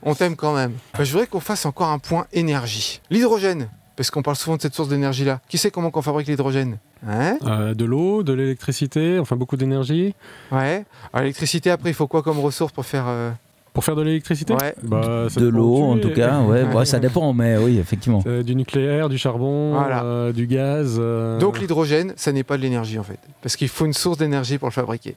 [0.02, 0.72] On t'aime quand même.
[0.98, 3.00] Bah, je voudrais qu'on fasse encore un point énergie.
[3.08, 5.40] L'hydrogène, parce qu'on parle souvent de cette source d'énergie-là.
[5.48, 7.38] Qui sait comment qu'on fabrique l'hydrogène Hein?
[7.46, 10.16] Euh, de l'eau, de l'électricité, enfin beaucoup d'énergie.
[10.50, 10.84] Ouais.
[11.12, 13.04] Alors, l'électricité, après, il faut quoi comme ressource pour faire.
[13.06, 13.30] euh,
[13.78, 14.74] Pour faire de l'électricité Ouais.
[14.82, 16.40] Bah, De l'eau, en tout cas.
[16.40, 16.84] Ouais, Ouais.
[16.84, 18.24] ça dépend, mais oui, effectivement.
[18.26, 20.02] Euh, du nucléaire, du charbon, Voilà.
[20.02, 20.96] euh, du gaz.
[20.98, 23.20] euh, Donc, l'hydrogène, ça n'est pas de l'énergie, en fait.
[23.40, 25.14] Parce qu'il faut une source d'énergie pour le fabriquer.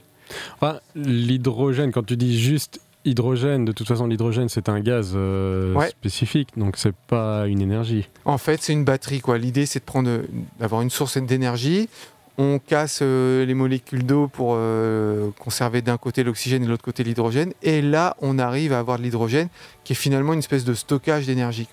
[0.59, 5.73] enfin, l'hydrogène, quand tu dis juste hydrogène, de toute façon, l'hydrogène c'est un gaz euh,
[5.73, 5.89] Ouais.
[5.89, 8.07] spécifique, donc c'est pas une énergie.
[8.25, 9.39] En fait, c'est une batterie, quoi.
[9.39, 10.19] L'idée, c'est de prendre,
[10.59, 11.89] d'avoir une source d'énergie.
[12.37, 16.83] On casse euh, les molécules d'eau pour euh, conserver d'un côté l'oxygène et de l'autre
[16.83, 17.53] côté l'hydrogène.
[17.61, 19.49] Et là, on arrive à avoir de l'hydrogène
[19.83, 21.67] qui est finalement une espèce de stockage d'énergie.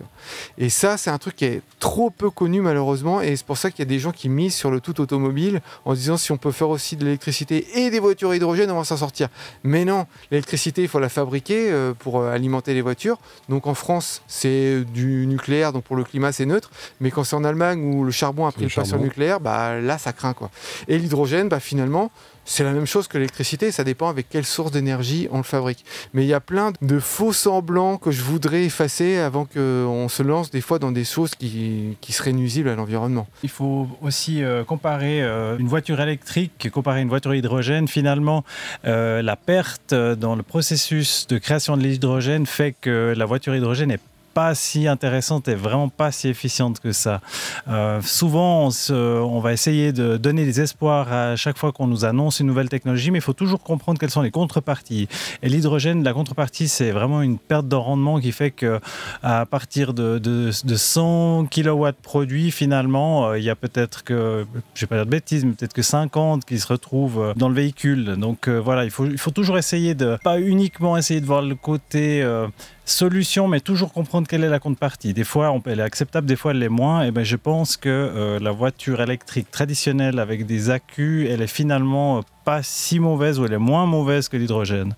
[0.56, 3.20] Et ça, c'est un truc qui est trop peu connu malheureusement.
[3.20, 5.60] Et c'est pour ça qu'il y a des gens qui misent sur le tout automobile
[5.84, 8.78] en disant si on peut faire aussi de l'électricité et des voitures à hydrogène, on
[8.78, 9.28] va s'en sortir.
[9.62, 13.18] Mais non, l'électricité, il faut la fabriquer euh, pour euh, alimenter les voitures.
[13.48, 16.70] Donc en France, c'est du nucléaire, donc pour le climat, c'est neutre.
[17.00, 19.02] Mais quand c'est en Allemagne où le charbon a pris Le le pas sur le
[19.02, 20.50] nucléaire, bah là, ça craint quoi.
[20.88, 22.10] Et l'hydrogène, bah finalement,
[22.48, 25.84] c'est la même chose que l'électricité, ça dépend avec quelle source d'énergie on le fabrique.
[26.14, 30.22] Mais il y a plein de faux semblants que je voudrais effacer avant qu'on se
[30.22, 33.26] lance des fois dans des choses qui, qui seraient nuisibles à l'environnement.
[33.42, 37.86] Il faut aussi euh, comparer euh, une voiture électrique, comparer une voiture hydrogène.
[37.86, 38.44] Finalement,
[38.86, 43.90] euh, la perte dans le processus de création de l'hydrogène fait que la voiture hydrogène
[43.90, 44.00] n'est
[44.38, 47.20] pas si intéressante et vraiment pas si efficiente que ça.
[47.66, 52.38] Euh, souvent, on, va essayer de donner des espoirs à chaque fois qu'on nous annonce
[52.38, 55.08] une nouvelle technologie, mais il faut toujours comprendre quelles sont les contreparties.
[55.42, 58.78] Et l'hydrogène, la contrepartie, c'est vraiment une perte de rendement qui fait que
[59.24, 64.46] à partir de, de, de 100 kW produits, finalement, euh, il y a peut-être que,
[64.74, 67.48] je vais pas dire de bêtises, mais peut-être que 50 qui se retrouvent euh, dans
[67.48, 68.14] le véhicule.
[68.14, 71.56] Donc voilà, il faut, il faut toujours essayer de, pas uniquement essayer de voir le
[71.56, 72.24] côté
[72.90, 75.12] solution, mais toujours comprendre quelle est la contrepartie.
[75.14, 77.04] Des fois, on- elle est acceptable, des fois, elle l'est moins.
[77.04, 81.46] Et ben, je pense que euh, la voiture électrique traditionnelle avec des accus, elle est
[81.46, 84.94] finalement euh, pas si mauvaise ou elle est moins mauvaise que l'hydrogène.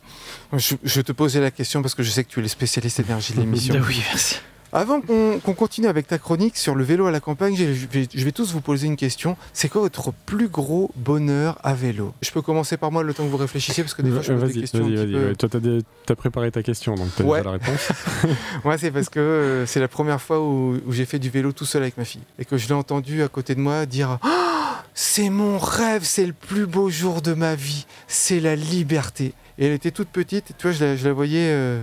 [0.52, 3.00] Je, je te posais la question parce que je sais que tu es le spécialiste
[3.00, 3.74] énergie de l'émission.
[3.88, 4.36] Oui, merci.
[4.72, 8.24] Avant qu'on continue avec ta chronique sur le vélo à la campagne, je vais, je
[8.24, 9.36] vais tous vous poser une question.
[9.52, 12.14] C'est quoi votre plus gros bonheur à vélo?
[12.22, 14.32] Je peux commencer par moi le temps que vous réfléchissez parce que des fois je
[14.32, 14.84] pose des questions.
[14.84, 15.12] vas-y, vas-y.
[15.12, 15.34] peu- ouais.
[15.34, 15.80] Toi, t'as des-
[16.14, 17.38] préparé ta question, donc t'as Ouais.
[17.40, 17.88] déjà la réponse.
[18.64, 21.50] Moi, c'est parce que euh, c'est la première fois où, où j'ai fait du vélo
[21.52, 24.18] tout seul avec ma fille et que je l'ai entendu à côté de moi dire
[24.22, 29.32] Ah, C'est mon rêve, c'est le plus beau jour de ma vie, c'est la liberté.
[29.58, 31.82] Et elle était toute petite, tu vois, je la, voyais euh,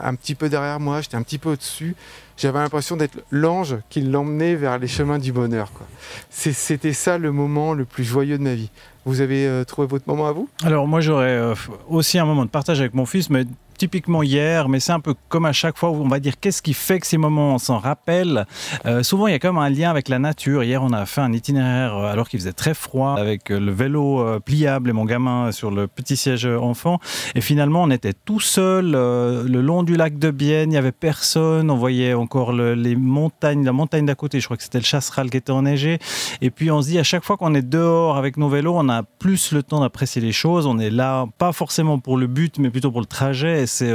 [0.00, 1.94] un petit peu derrière moi, j'étais un petit peu au-dessus.
[2.36, 5.70] J'avais l'impression d'être l'ange qui l'emmenait vers les chemins du bonheur.
[6.30, 8.70] C'était ça le moment le plus joyeux de ma vie.
[9.04, 10.48] Vous avez euh, trouvé votre moment à vous?
[10.64, 11.54] Alors moi j'aurais euh,
[11.88, 13.44] aussi un moment de partage avec mon fils, mais
[13.76, 16.62] typiquement hier, mais c'est un peu comme à chaque fois où on va dire qu'est-ce
[16.62, 18.46] qui fait que ces moments on s'en rappelle?
[18.86, 20.62] Euh, souvent il y a comme un lien avec la nature.
[20.64, 23.72] Hier on a fait un itinéraire euh, alors qu'il faisait très froid avec euh, le
[23.72, 26.98] vélo pliable et mon gamin sur le petit siège enfant.
[27.34, 30.92] Et finalement on était tout seul le long du lac de Bienne, il n'y avait
[30.92, 34.78] personne, on voyait encore le- les montagnes, la montagne d'à côté, je crois que c'était
[34.78, 35.98] le Chasseral qui était enneigé.
[36.40, 38.88] Et puis on se dit à chaque fois qu'on est dehors avec nos vélos, on
[38.88, 40.66] a plus le temps d'apprécier les choses.
[40.66, 43.65] On est là, pas forcément pour le but, mais plutôt pour le trajet.
[43.66, 43.92] C'est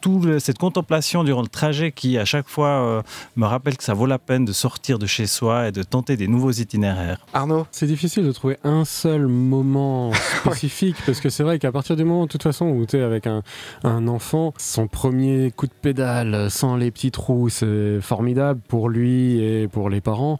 [0.00, 3.02] tout le- cette contemplation durant le trajet qui, à chaque fois, euh,
[3.36, 6.16] me rappelle que ça vaut la peine de sortir de chez soi et de tenter
[6.16, 7.24] des nouveaux itinéraires.
[7.32, 11.96] Arnaud C'est difficile de trouver un seul moment spécifique parce que c'est vrai qu'à partir
[11.96, 13.42] du moment, de toute façon, où tu es avec un,
[13.84, 19.38] un enfant, son premier coup de pédale sans les petits trous, c'est formidable pour lui
[19.40, 20.38] et pour les parents.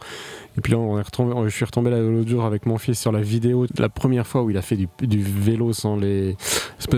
[0.59, 3.13] Et puis là, on est retombé, je suis retombé l'autre jour avec mon fils sur
[3.13, 6.37] la vidéo de la première fois où il a fait du, du vélo sans les,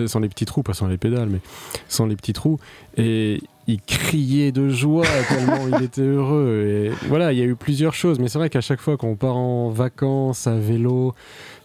[0.07, 1.41] sans les petits trous, pas sans les pédales, mais
[1.89, 2.48] sans les petits trous.
[2.97, 6.91] Et il criait de joie tellement il était heureux.
[7.09, 9.37] Voilà, il y a eu plusieurs choses, mais c'est vrai qu'à chaque fois qu'on part
[9.37, 11.15] en vacances à vélo,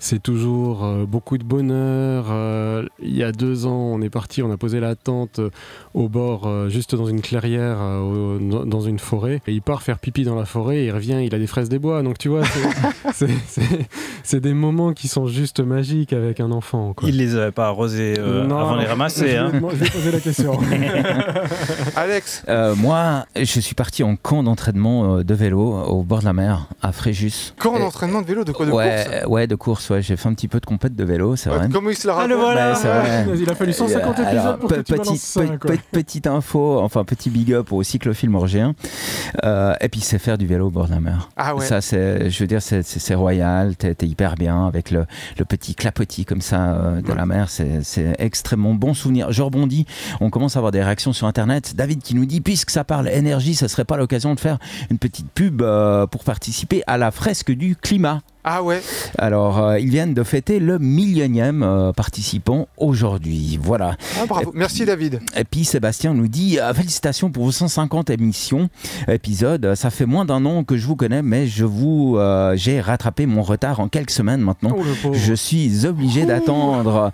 [0.04, 2.26] c'est toujours euh, beaucoup de bonheur.
[2.30, 5.50] Euh, il y a deux ans, on est parti, on a posé la tente euh,
[5.94, 9.42] au bord, juste dans une clairière, dans une forêt.
[9.48, 11.80] Et il part faire pipi dans la forêt, il revient, il a des fraises des
[11.80, 12.04] bois.
[12.04, 12.42] Donc tu vois,
[13.14, 16.96] c'est des moments qui sont juste magiques avec un enfant.
[17.04, 19.38] Il les avait pas arrosés avant de les ramasser.
[19.38, 19.52] Hein.
[19.54, 20.60] Je vais poser la question.
[21.96, 22.44] Alex
[22.78, 26.92] Moi, je suis parti en camp d'entraînement de vélo au bord de la mer, à
[26.92, 27.54] Fréjus.
[27.58, 29.28] Camp d'entraînement de vélo De quoi De ouais, course?
[29.28, 31.68] Ouais, de course j'ai fait un petit peu de compète de vélo, c'est vrai.
[31.72, 32.74] Comment il se la Ah, le voilà
[33.36, 35.72] Il a fallu 150 Alors, épisodes pour que tu petit- balances ça, pe- quoi.
[35.72, 38.74] pe- petite info, enfin petit big up au cyclofilm orgéen.
[39.44, 41.30] Euh, et puis c'est faire du vélo au bord de la mer.
[41.38, 41.66] Ah ouais.
[41.66, 43.76] Ça, c'est, je veux dire, c'est, royal.
[43.76, 45.06] T'es, hyper bien avec le,
[45.38, 47.50] le petit clapotis comme ça euh, de la mer.
[47.50, 49.32] C'est, c'est extrêmement bon souvenir.
[49.32, 49.86] Je rebondis.
[50.22, 51.76] On commence à avoir des réactions sur Internet.
[51.76, 54.58] David qui nous dit, puisque ça parle énergie, ça serait pas l'occasion de faire
[54.90, 58.22] une petite pub euh, pour participer à la fresque du climat.
[58.46, 58.82] Ah ouais.
[59.18, 63.58] Alors, euh, ils viennent de fêter le millionième euh, participant aujourd'hui.
[63.62, 63.96] Voilà.
[64.20, 64.52] Ah, bravo.
[64.54, 65.22] Merci David.
[65.38, 68.70] Et puis Sébastien nous dit euh, félicitations pour vos 150 émissions,
[69.08, 69.76] épisodes.
[69.76, 72.20] Ça fait moins d'un an que je vous connais, mais je vous,
[72.56, 74.76] j'ai rattrapé mon retard en quelques semaines maintenant.
[74.78, 75.14] Oh.
[75.14, 77.12] Je suis obligé d'attendre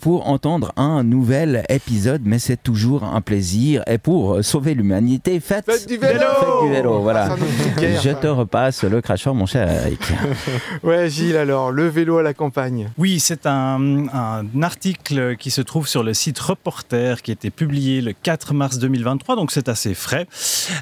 [0.00, 3.82] pour entendre un nouvel épisode, mais c'est toujours un plaisir.
[3.88, 7.30] Et pour sauver l'humanité, faites, Faites du vélo Faites du vélo, voilà.
[7.32, 10.00] Ah, Je te repasse le cracheur, mon cher Eric.
[10.82, 12.90] Ouais, Gilles, alors, le vélo à la campagne.
[12.98, 14.06] Oui, c'est un,
[14.62, 18.78] article qui se trouve sur le site Reporter qui a été publié le 4 mars
[18.78, 20.26] 2023, donc c'est assez frais.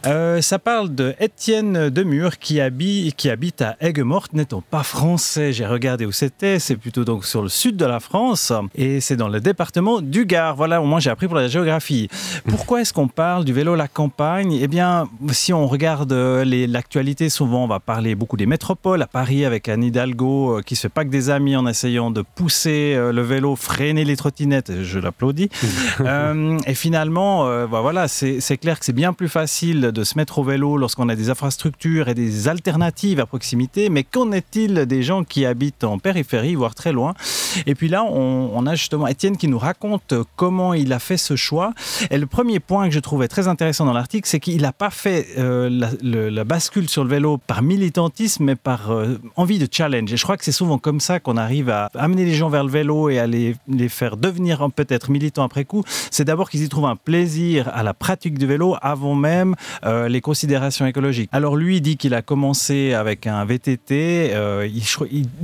[0.06, 5.52] Euh, ça parle de Étienne Demure qui habite, qui habite à Aigues-Mortes, n'étant pas français.
[5.52, 9.16] J'ai regardé où c'était, c'est plutôt donc sur le sud de la France et c'est
[9.16, 10.56] dans le département du Gard.
[10.56, 12.08] Voilà, au moins j'ai appris pour la géographie.
[12.48, 14.58] Pourquoi est-ce qu'on parle du vélo à la campagne?
[14.60, 19.02] Eh bien, si on regarde euh, l'actualité, souvent on va parler beaucoup des métropoles.
[19.02, 22.10] À Paris, avec Anne Hidalgo, euh, qui se fait pas que des amis en essayant
[22.10, 25.50] de pousser euh, le vélo, freiner les trottinettes, et je l'applaudis.
[26.00, 30.16] Euh, et finalement, euh, bah voilà, c'est clair que c'est bien plus facile de se
[30.16, 33.90] mettre au vélo lorsqu'on a des infrastructures et des alternatives à proximité.
[33.90, 37.14] Mais qu'en est-il des gens qui habitent en périphérie, voire très loin?
[37.66, 41.36] Et puis là, on, a justement Étienne qui nous raconte comment il a fait ce
[41.36, 41.72] choix.
[42.10, 44.90] Et le premier point que je trouvais très intéressant dans l'article, c'est qu'il n'a pas
[44.90, 49.58] fait euh, la, le- la bascule sur le vélo par militantisme, mais par euh, envie
[49.58, 50.12] de challenge.
[50.12, 52.64] Et je crois que c'est souvent comme ça qu'on arrive à amener les gens vers
[52.64, 53.56] le vélo et à les,
[53.88, 55.82] faire devenir peut-être militants après coup.
[56.10, 60.08] C'est d'abord qu'ils y trouvent un plaisir à la pratique du vélo avant même euh,
[60.08, 61.28] les considérations écologiques.
[61.32, 64.32] Alors lui il dit qu'il a commencé avec un VTT.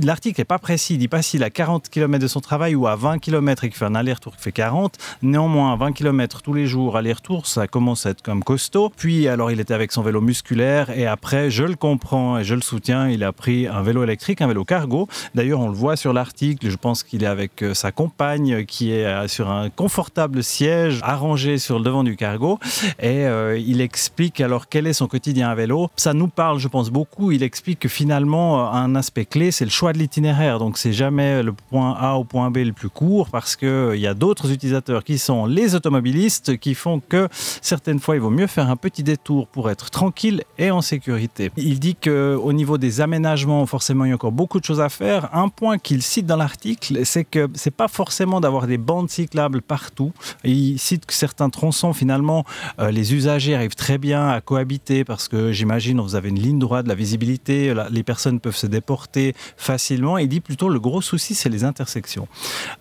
[0.03, 0.95] L'article n'est pas précis.
[0.95, 3.77] Il dit pas s'il a 40 de son travail ou à 20 km et qu'il
[3.77, 4.97] fait un aller-retour qui fait 40.
[5.21, 8.91] Néanmoins, 20 km tous les jours, aller-retour, ça commence à être comme costaud.
[8.95, 12.53] Puis, alors, il était avec son vélo musculaire et après, je le comprends et je
[12.53, 15.07] le soutiens, il a pris un vélo électrique, un vélo cargo.
[15.33, 18.91] D'ailleurs, on le voit sur l'article, je pense qu'il est avec euh, sa compagne qui
[18.91, 22.59] est euh, sur un confortable siège arrangé sur le devant du cargo
[22.99, 25.89] et euh, il explique alors quel est son quotidien à vélo.
[25.95, 27.31] Ça nous parle, je pense, beaucoup.
[27.31, 30.59] Il explique que finalement, un aspect clé, c'est le choix de l'itinéraire.
[30.59, 34.07] Donc, c'est jamais le point A au point B le plus court parce qu'il y
[34.07, 38.47] a d'autres utilisateurs qui sont les automobilistes qui font que certaines fois, il vaut mieux
[38.47, 41.51] faire un petit détour pour être tranquille et en sécurité.
[41.57, 44.89] Il dit qu'au niveau des aménagements, forcément, il y a encore beaucoup de choses à
[44.89, 45.29] faire.
[45.35, 49.61] Un point qu'il cite dans l'article, c'est que c'est pas forcément d'avoir des bandes cyclables
[49.61, 50.11] partout.
[50.43, 52.45] Il cite que certains tronçons, finalement,
[52.79, 56.59] euh, les usagers arrivent très bien à cohabiter parce que j'imagine vous avez une ligne
[56.59, 60.17] droite, de la visibilité, les personnes peuvent se déporter facilement.
[60.17, 61.63] Il dit plutôt le gros souci, c'est les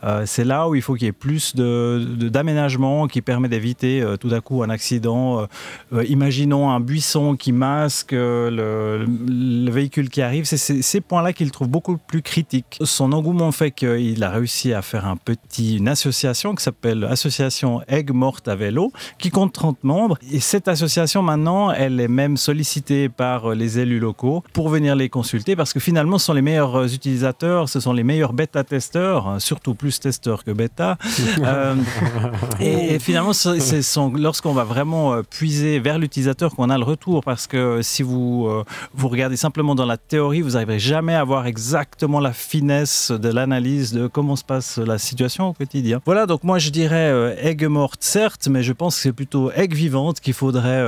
[0.05, 4.17] Euh, c'est là où il faut qu'il y ait plus d'aménagement qui permet d'éviter euh,
[4.17, 5.47] tout à coup un accident.
[5.93, 10.45] Euh, imaginons un buisson qui masque le, le véhicule qui arrive.
[10.45, 12.79] C'est ces points-là qu'il trouve beaucoup plus critiques.
[12.83, 17.83] Son engouement fait qu'il a réussi à faire un petit, une association qui s'appelle Association
[17.89, 20.19] Aigues Mortes à vélo, qui compte 30 membres.
[20.31, 25.09] Et cette association, maintenant, elle est même sollicitée par les élus locaux pour venir les
[25.09, 29.39] consulter parce que finalement, ce sont les meilleurs utilisateurs, ce sont les meilleurs bêta-testeurs, hein,
[29.39, 30.99] surtout plus testeurs que bêta.
[31.39, 31.75] Euh,
[32.61, 37.23] et, et finalement, c'est- lorsqu'on va vraiment euh, puiser vers l'utilisateur qu'on a le retour
[37.25, 41.47] parce que si vous, euh, vous regardez simplement dans la théorie, vous n'arriverez jamais avoir
[41.47, 46.01] exactement la finesse de l'analyse de comment se passe la situation au quotidien.
[46.05, 49.51] Voilà, donc moi je dirais euh, aigues morte certes, mais je pense que c'est plutôt
[49.53, 50.85] aigues vivante qu'il faudrait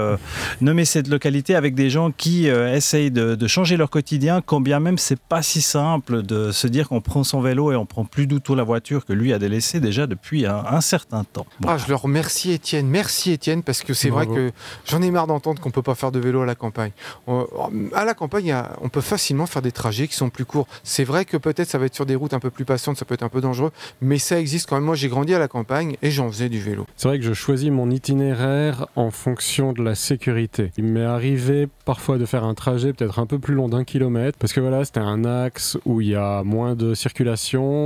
[0.61, 4.80] nommer cette localité avec des gens qui essayent de, de, changer leur quotidien, quand bien
[4.80, 8.05] même c'est pas si simple de se dire qu'on prend son vélo et on prend
[8.05, 11.46] plus du tout la voiture que lui a délaissée déjà depuis un, un certain temps.
[11.61, 11.68] Bon.
[11.70, 14.53] Ah, je le remercie Étienne, merci Étienne, parce que c'est vrai que
[14.87, 16.92] j'en ai marre d'entendre qu'on peut pas faire de vélo à la campagne.
[17.27, 17.46] On,
[17.94, 20.66] à la campagne, on peut facilement faire des trajets qui sont plus courts.
[20.85, 23.05] C'est vrai que peut-être ça va être sur des routes un peu plus patientes, ça
[23.05, 24.85] peut être un peu dangereux, mais ça existe quand même.
[24.85, 26.87] Moi, j'ai grandi à la campagne et j'en faisais du vélo.
[26.96, 30.72] C'est vrai que je choisis mon itinéraire en fonction de la sécurité.
[30.77, 34.38] Il m'est arrivé parfois de faire un trajet peut-être un peu plus long d'un kilomètre,
[34.38, 37.78] parce que voilà, c'était un axe où il y a moins de circulation,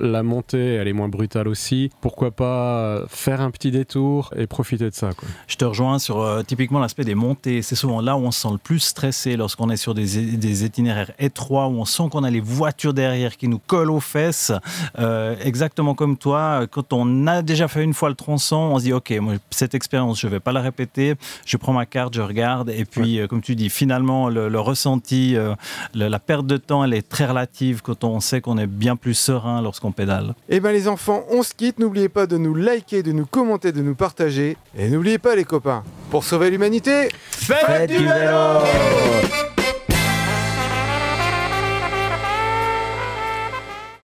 [0.00, 1.90] la montée, elle est moins brutale aussi.
[2.00, 5.10] Pourquoi pas faire un petit détour et profiter de ça.
[5.12, 5.28] Quoi.
[5.46, 7.62] Je te rejoins sur euh, typiquement l'aspect des montées.
[7.62, 10.64] C'est souvent là où on se sent le plus stressé lorsqu'on est sur des, des,
[10.64, 14.52] itinéraires étroits, où on sent qu'on a les voitures derrière qui nous collent aux fesses.
[14.98, 18.84] Euh, exactement comme toi, quand on a déjà fait une fois le tronçon, on se
[18.84, 21.14] dit ok, moi, cette expérience, je vais pas la répéter.
[21.46, 23.22] Je prends ma carte, je regarde, et puis ouais.
[23.22, 25.54] euh, comme tu dis, finalement, le, le ressenti, euh,
[25.94, 28.96] le, la perte de temps, elle est très relative quand on sait qu'on est bien
[28.96, 30.34] plus serein lorsqu'on pédale.
[30.48, 31.78] Et eh bien les enfants, on se quitte.
[31.78, 34.56] N'oubliez pas de nous liker, de nous commenter, de nous partager.
[34.76, 39.61] Et n'oubliez pas les copains, pour sauver l'humanité, faites, faites, du vélo, vélo